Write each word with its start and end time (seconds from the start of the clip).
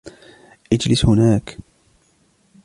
اجلس 0.71 1.05
هناك. 1.05 1.57